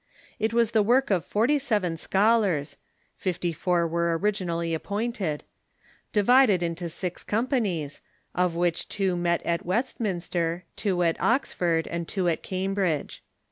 It 0.39 0.51
was 0.51 0.71
the 0.71 0.81
work 0.81 1.11
of 1.11 1.23
forty 1.23 1.59
seven 1.59 1.95
scholars 1.95 2.77
(fifty 3.17 3.53
four 3.53 3.87
were 3.87 4.17
originally 4.17 4.73
appointed), 4.73 5.43
di 6.11 6.23
vided 6.23 6.63
into 6.63 6.89
six 6.89 7.23
companies, 7.23 8.01
of 8.33 8.55
which 8.55 8.89
two 8.89 9.15
met 9.15 9.43
at 9.43 9.63
Westminster, 9.63 10.63
two 10.75 11.03
at 11.03 11.17
Oxford, 11.21 11.85
and 11.85 12.07
two 12.07 12.27
at 12.29 12.41
Cambridge. 12.41 13.21